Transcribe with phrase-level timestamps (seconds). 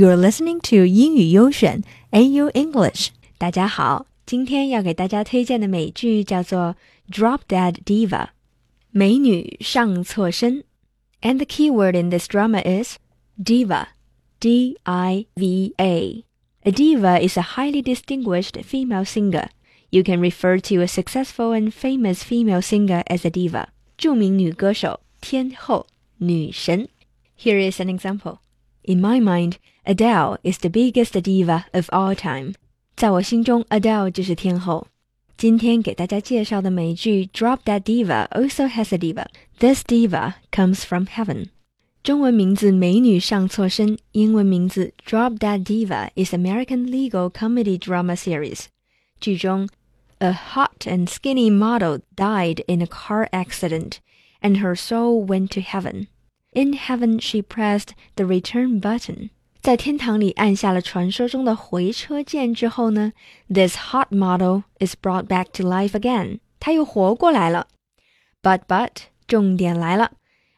[0.00, 3.08] You're listening to 英语优选 AU English。
[3.36, 6.74] 大家好，今天要给大家推荐的美剧叫做《
[7.14, 8.28] Drop Dead Diva》，
[8.92, 10.64] 美女上错身。
[11.20, 12.96] And the key word in this drama is
[13.38, 13.88] diva,
[14.40, 16.24] D-I-V-A.
[16.62, 19.48] A diva is a highly distinguished female singer.
[19.90, 23.66] You can refer to a successful and famous female singer as a diva.
[23.98, 25.86] 着名女歌手，天后，
[26.16, 26.88] 女神。
[27.38, 28.38] Here is an example.
[28.82, 29.54] In my mind,
[29.84, 32.54] Adele is the biggest diva of all time。
[32.96, 34.86] 在我心中，Adele 就是天后。
[35.36, 39.26] 今天给大家介绍的美剧《Drop Dead Diva》also has a diva.
[39.58, 41.46] This diva comes from heaven.
[42.02, 48.56] 中文名字美女上错身，英文名字《Drop Dead Diva》is American legal comedy drama series.
[48.56, 48.64] series。
[49.20, 49.68] 剧中
[50.18, 53.96] ，a hot and skinny model died in a car accident,
[54.40, 56.06] and her soul went to heaven。
[56.51, 59.29] In heaven, she pressed the return button.
[59.61, 63.13] 在天堂里按下了传说中的回车键之后呢，
[63.49, 66.39] this hot model is brought back to life again。
[66.59, 67.67] 她又活过来了。
[68.41, 68.91] But but，
[69.27, 70.11] 重点来了。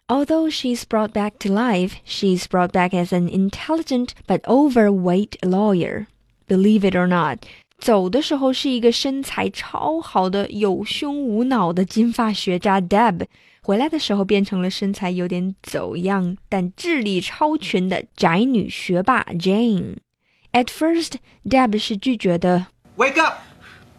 [0.08, 6.08] Although she's brought back to life, she's brought back as an intelligent but overweight lawyer.
[6.48, 7.40] Believe it or not，
[7.78, 13.26] 走的时候是一个身材超好的有胸无脑的金发学渣 Deb。
[13.62, 21.16] 回来的时候变成了身材有点走样但智力超群的宅女学霸 Jane。At first,
[21.46, 22.68] Deb 是拒绝的。
[22.96, 23.40] Wake up!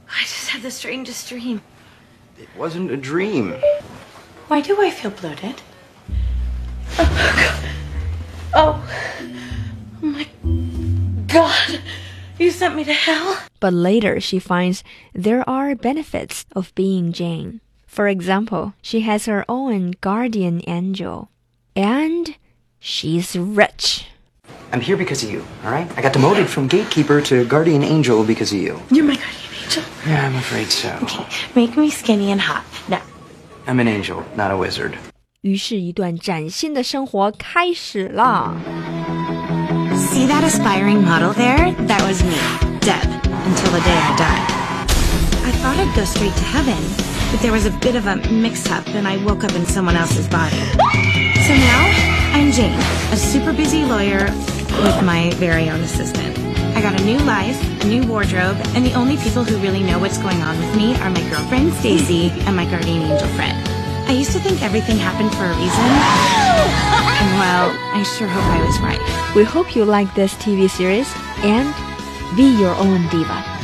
[0.09, 1.61] I just had the strangest dream.
[2.39, 3.55] It wasn't a dream.
[4.49, 5.57] Why do I feel bloated?
[8.55, 8.83] Oh, oh
[10.01, 10.27] my
[11.27, 11.81] god.
[12.39, 13.37] You sent me to hell?
[13.61, 17.61] But later she finds there are benefits of being Jane.
[17.93, 21.29] For example, she has her own guardian angel.
[21.75, 22.37] And
[22.79, 24.07] she's rich.
[24.73, 25.91] I'm here because of you, alright?
[25.97, 28.81] I got demoted from gatekeeper to guardian angel because of you.
[28.91, 29.83] You're my guardian angel.
[30.07, 30.91] Yeah, I'm afraid so.
[31.55, 32.65] Make me skinny and hot.
[32.89, 33.03] Now.
[33.67, 34.97] I'm an angel, not a wizard.
[35.43, 38.57] 于是，一段崭新的生活开始了。
[39.95, 41.75] See that aspiring model there?
[41.87, 42.37] That was me,
[42.81, 43.07] Deb,
[43.47, 44.52] until the day I died.
[45.46, 46.82] I thought I'd go straight to heaven,
[47.32, 50.28] but there was a bit of a mix-up and I woke up in someone else's
[50.28, 50.56] body.
[51.44, 51.84] So now,
[52.32, 52.80] I'm Jane,
[53.12, 54.24] a super busy lawyer
[54.80, 56.40] with my very own assistant.
[56.78, 60.00] I got a new life, a new wardrobe, and the only people who really know
[60.00, 63.54] what's going on with me are my girlfriend, Stacy, and my guardian angel Fred.
[64.08, 65.86] I used to think everything happened for a reason.
[67.20, 69.36] And well, I sure hope I was right.
[69.36, 71.12] We hope you like this TV series
[71.44, 71.68] and
[72.38, 73.63] be your own diva.